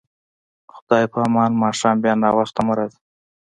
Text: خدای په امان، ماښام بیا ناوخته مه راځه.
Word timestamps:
خدای 0.73 1.05
په 1.11 1.19
امان، 1.27 1.51
ماښام 1.61 1.95
بیا 2.03 2.13
ناوخته 2.23 2.61
مه 2.67 2.73
راځه. 2.77 2.99